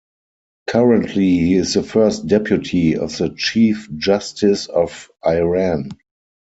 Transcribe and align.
Currently 0.65 1.21
he 1.29 1.53
is 1.53 1.75
the 1.75 1.83
first 1.83 2.25
deputy 2.25 2.97
of 2.97 3.15
the 3.19 3.35
Chief 3.37 3.87
Justice 3.97 4.65
of 4.65 5.11
Iran. 5.23 5.89